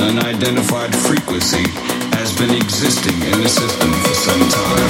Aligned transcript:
unidentified 0.00 0.94
frequency 0.94 1.64
has 2.16 2.36
been 2.36 2.50
existing 2.50 3.14
in 3.22 3.42
the 3.42 3.48
system 3.48 3.92
for 3.92 4.14
some 4.14 4.48
time. 4.48 4.89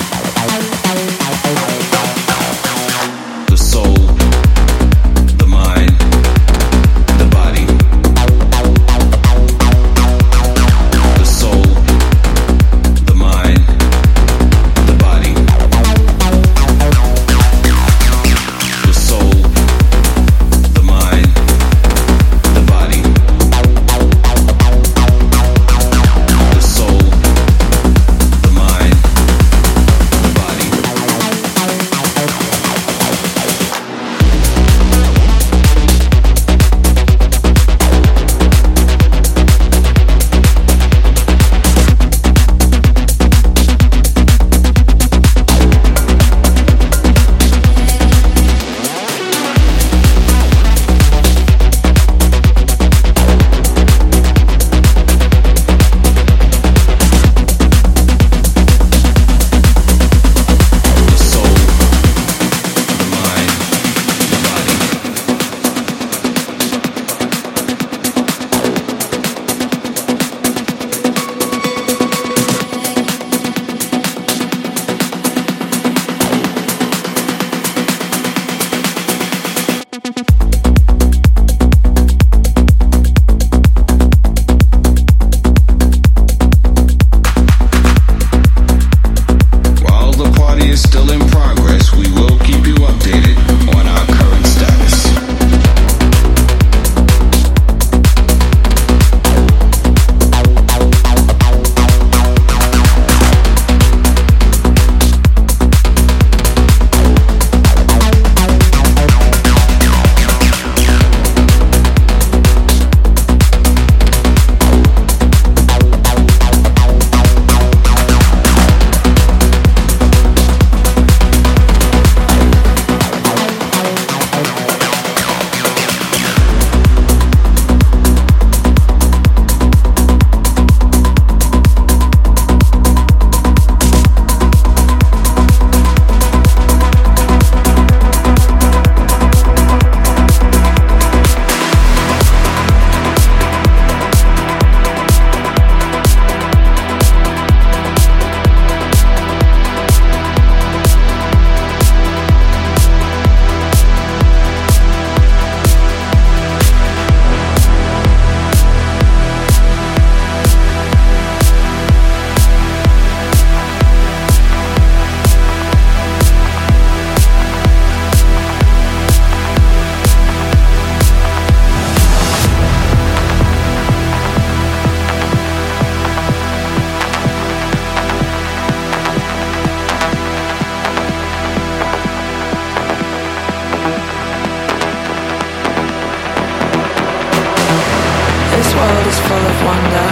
world 188.81 189.07
is 189.07 189.19
full 189.27 189.45
of 189.51 189.57
wonder. 189.69 190.07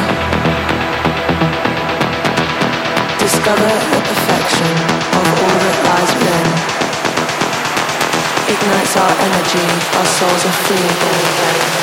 Discover 3.25 3.69
the 3.93 4.01
perfection 4.09 4.73
of 5.17 5.25
all 5.41 5.57
that 5.65 5.77
lies 5.87 6.11
within. 6.17 6.47
Ignites 8.53 8.95
our 9.03 9.13
energy, 9.27 9.67
our 9.97 10.07
souls 10.17 10.43
are 10.49 10.57
free 10.65 10.85
again. 10.95 11.78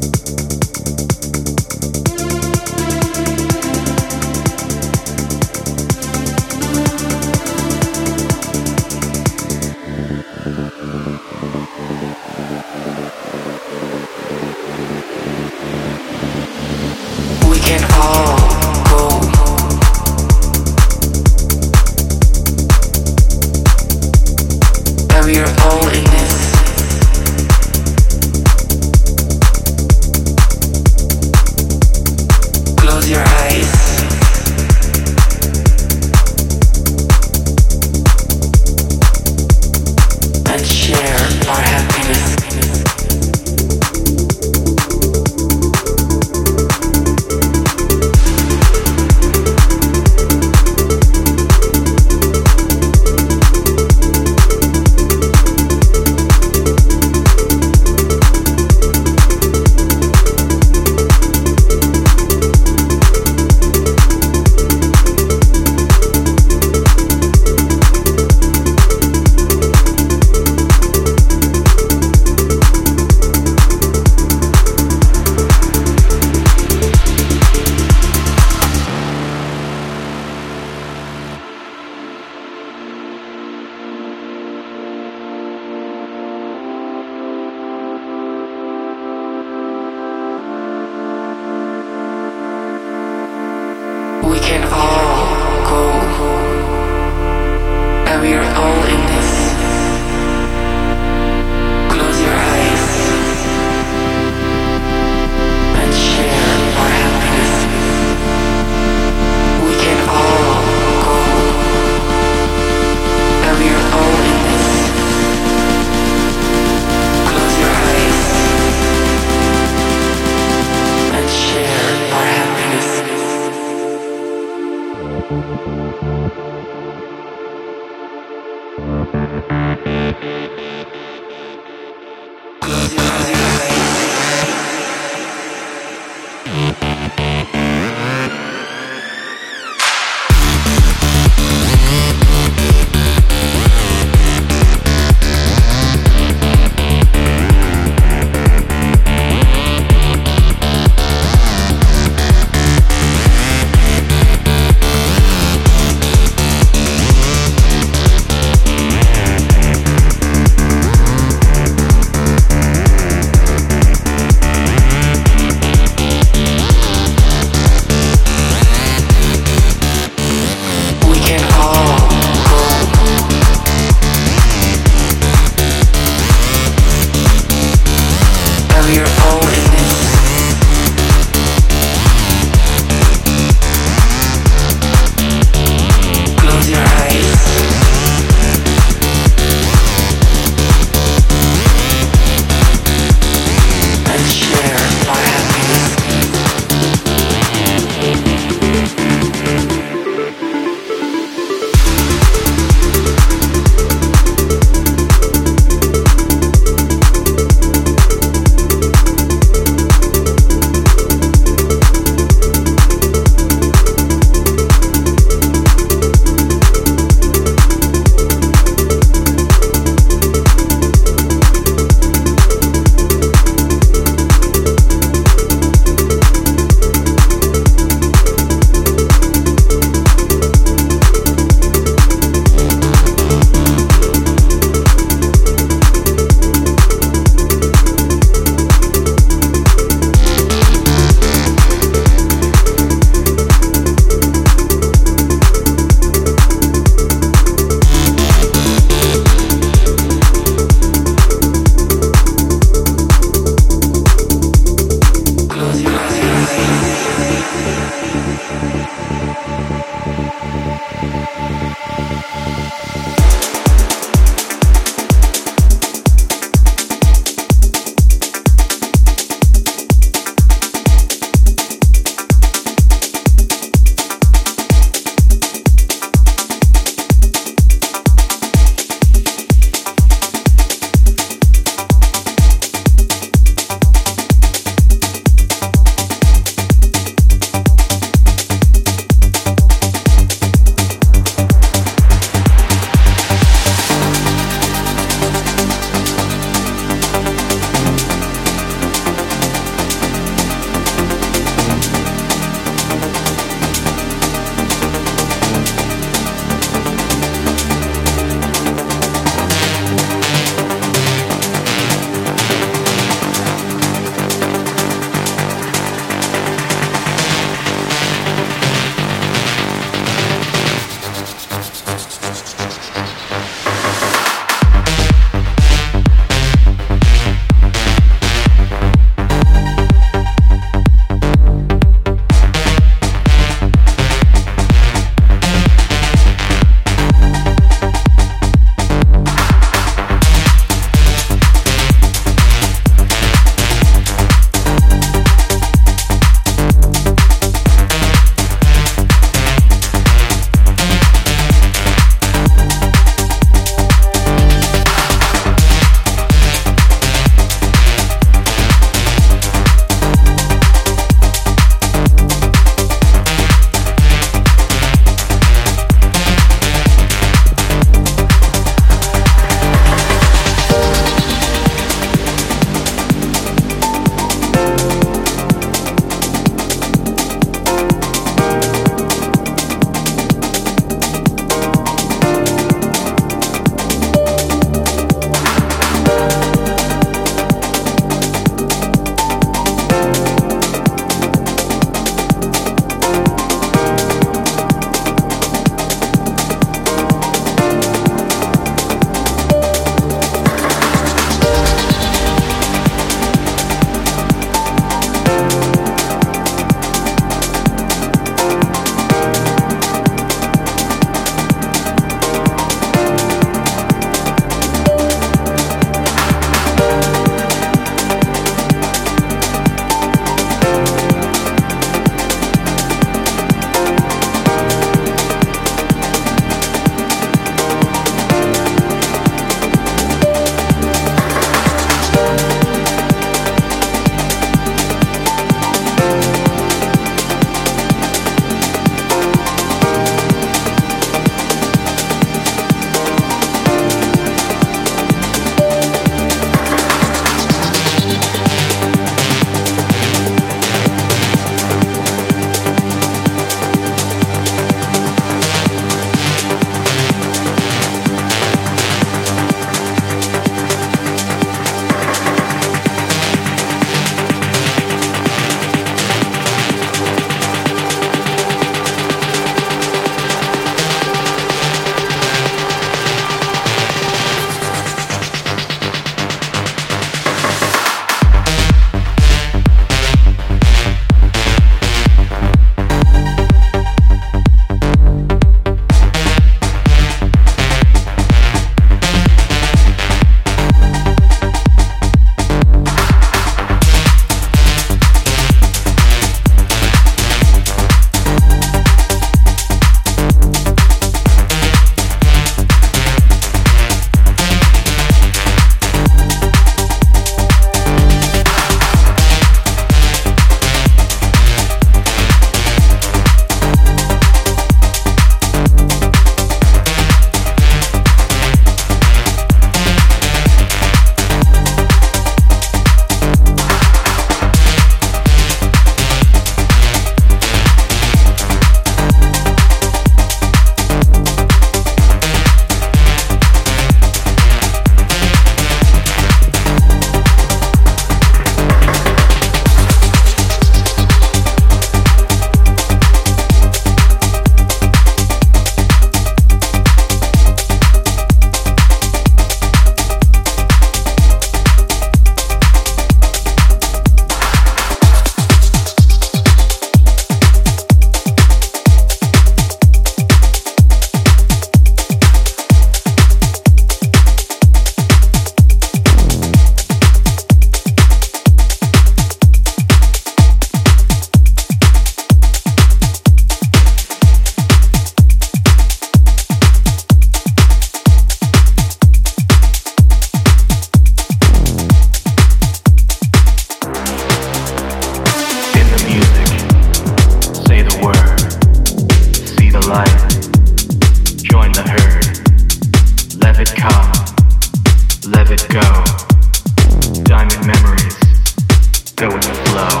Go 599.16 599.28
with 599.28 599.44
the 599.44 599.54
flow. 599.70 600.00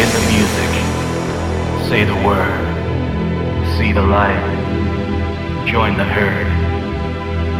In 0.00 0.08
the 0.16 0.22
music. 0.32 0.72
Say 1.90 2.04
the 2.04 2.14
word. 2.26 2.64
See 3.76 3.92
the 3.92 4.00
light. 4.00 4.40
Join 5.68 5.98
the 5.98 6.04
herd. 6.04 6.46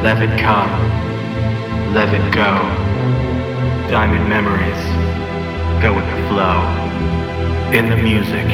Let 0.02 0.22
it 0.22 0.40
come. 0.40 0.72
Let 1.92 2.08
it 2.14 2.32
go. 2.32 2.52
Diamond 3.90 4.30
memories. 4.30 4.82
Go 5.82 5.94
with 5.94 6.06
the 6.06 6.28
flow. 6.30 6.58
In 7.76 7.90
the 7.90 7.98
music. 7.98 8.48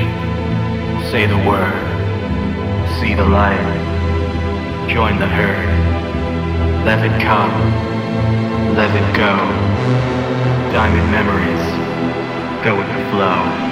Say 1.13 1.27
the 1.27 1.39
word. 1.47 1.87
See 2.99 3.15
the 3.15 3.27
light. 3.27 4.91
Join 4.91 5.21
the 5.21 5.29
herd. 5.29 6.85
Let 6.85 6.99
it 7.07 7.23
come. 7.23 7.55
Let 8.75 8.91
it 8.91 9.17
go. 9.17 10.36
Diamond 10.77 11.11
memories. 11.11 12.63
Go 12.63 12.77
with 12.77 12.87
the 12.89 13.11
flow. 13.11 13.66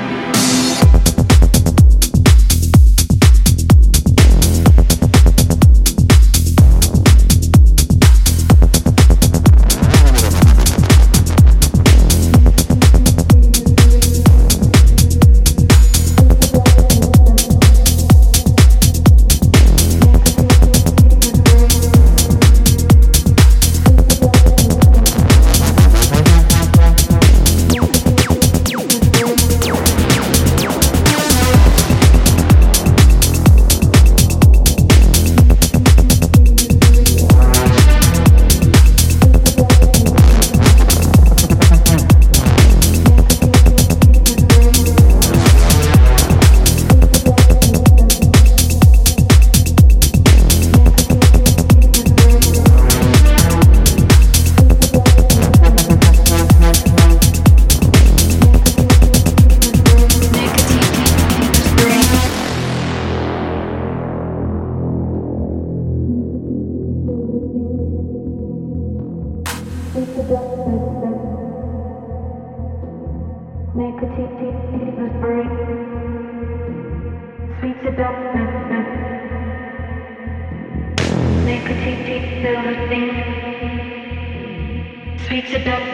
speaks 85.35 85.53
about 85.55 85.85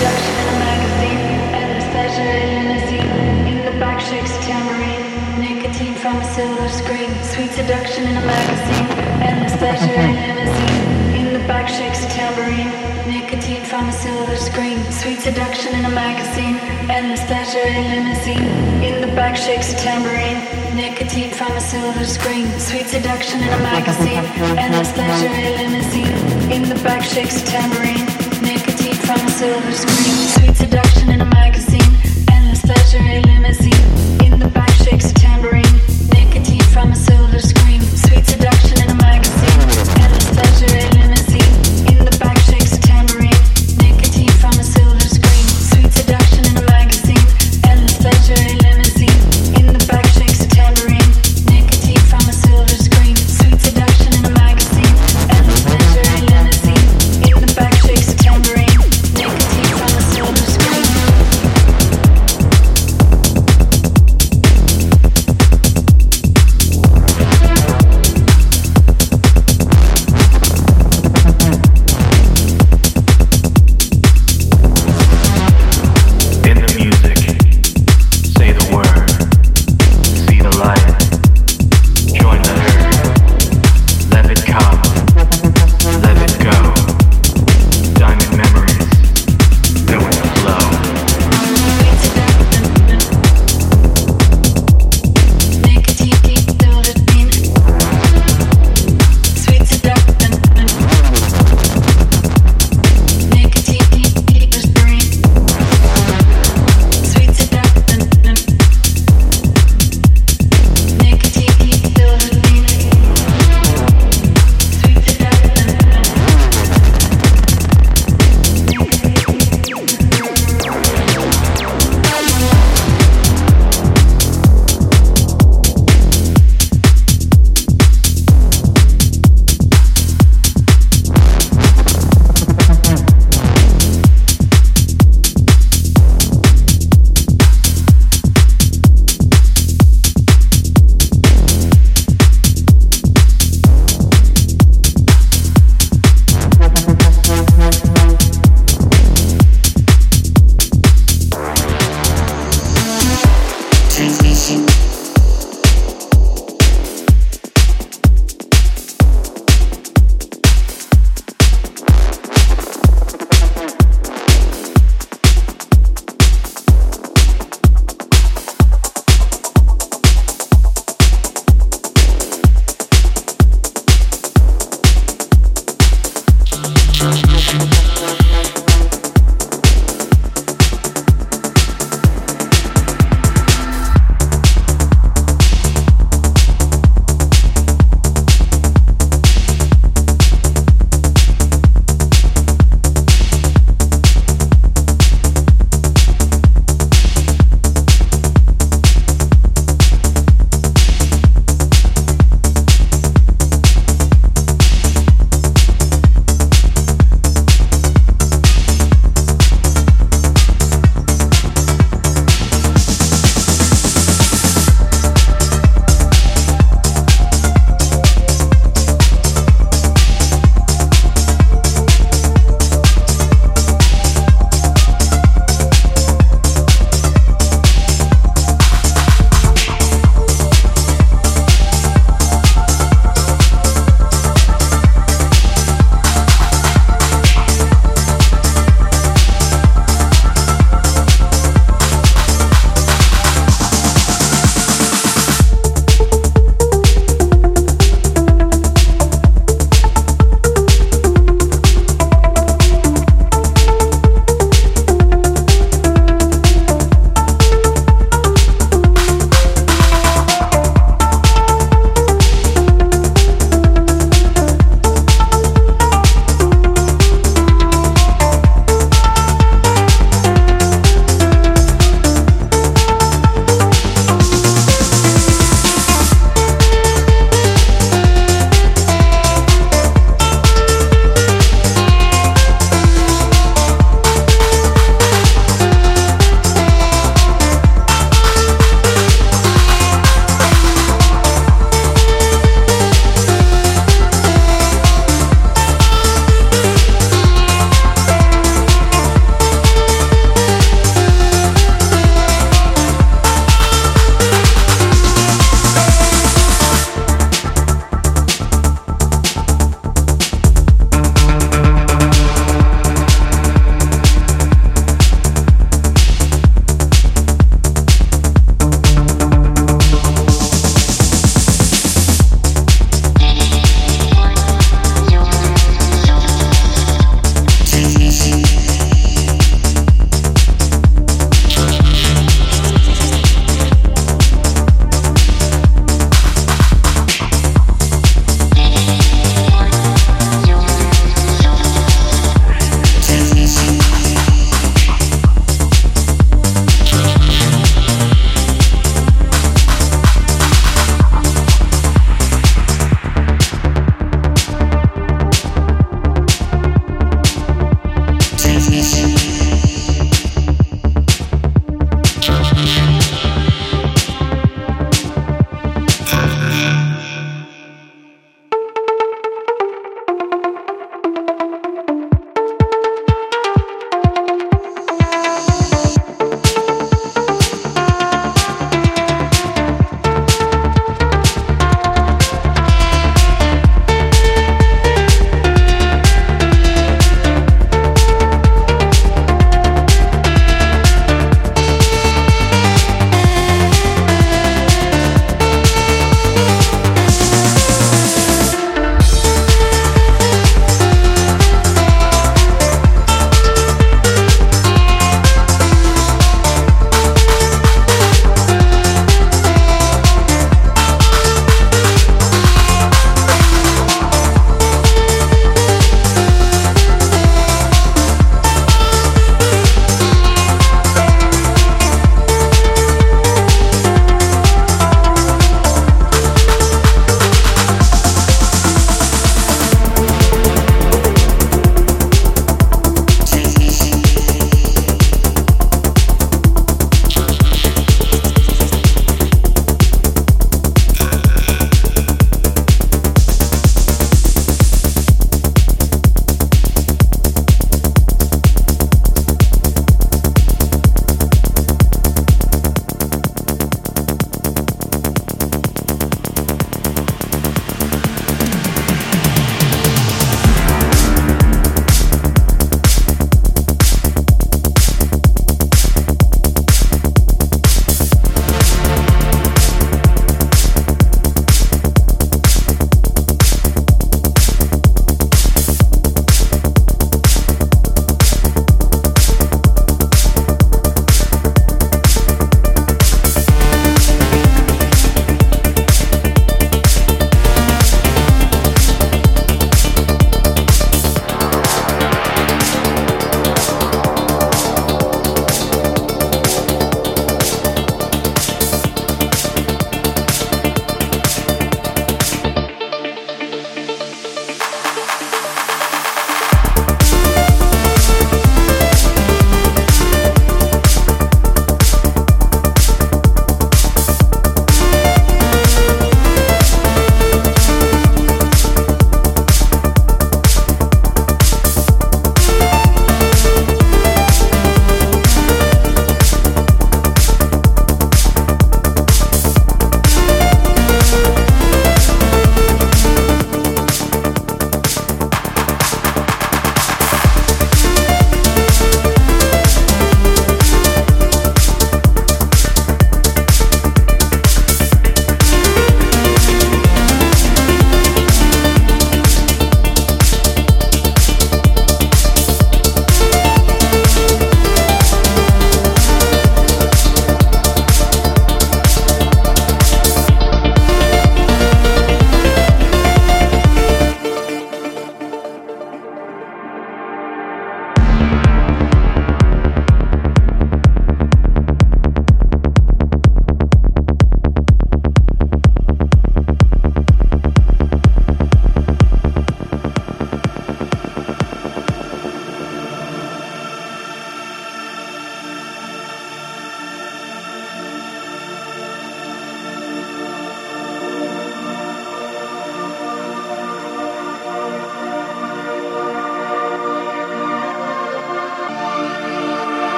seduction 0.00 0.32
in 0.32 0.48
a 0.48 0.58
magazine, 0.64 1.20
and 1.60 1.68
a 1.76 1.84
pleasure 1.92 2.22
in 2.22 2.66
a 2.72 2.80
scene. 2.86 3.10
In 3.52 3.58
the 3.66 3.78
back 3.78 4.00
shakes 4.00 4.32
tambourine, 4.46 5.04
nicotine 5.40 5.94
from 5.94 6.16
a 6.16 6.24
silver 6.32 6.68
screen. 6.70 7.10
Sweet 7.22 7.50
seduction 7.52 8.04
in 8.08 8.16
a 8.16 8.24
magazine, 8.24 8.86
and 9.20 9.44
a 9.44 9.56
pleasure 9.58 10.00
in 10.00 10.38
a 10.40 10.48
scene. 10.56 11.20
In 11.20 11.32
the 11.34 11.46
back 11.46 11.68
shakes 11.68 12.06
tambourine, 12.14 12.72
nicotine 13.12 13.64
from 13.64 13.88
a 13.88 13.92
silver 13.92 14.36
screen. 14.36 14.78
Sweet 14.90 15.20
seduction 15.20 15.74
in 15.74 15.84
a 15.84 15.90
magazine, 15.90 16.56
and 16.88 17.12
a 17.12 17.20
pleasure 17.26 17.68
in 17.68 18.06
a 18.06 18.16
scene. 18.24 18.48
In 18.82 19.00
the 19.02 19.14
back 19.14 19.36
shakes 19.36 19.74
tambourine 19.82 20.59
nicotine 20.80 21.30
from 21.30 21.52
a 21.52 21.60
silver 21.60 22.04
screen. 22.04 22.48
Sweet 22.58 22.86
seduction 22.86 23.42
in 23.42 23.48
a 23.48 23.58
magazine. 23.58 24.24
Endless 24.56 24.92
pleasure, 24.92 25.28
limousine 25.58 26.50
In 26.50 26.62
the 26.62 26.80
back 26.82 27.02
shakes 27.04 27.42
a 27.42 27.44
tambourine. 27.44 28.06
Nicotine 28.42 28.94
from 29.06 29.20
a 29.20 29.30
silver 29.30 29.72
screen. 29.72 30.16
Sweet 30.36 30.56
seduction. 30.56 30.79